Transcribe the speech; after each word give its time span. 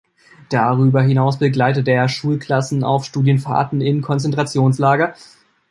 Darüber 0.49 1.03
hinaus 1.03 1.37
begleitete 1.37 1.91
er 1.91 2.09
Schulklassen 2.09 2.83
auf 2.83 3.05
Studienfahrten 3.05 3.81
in 3.81 4.01
Konzentrationslager. 4.01 5.13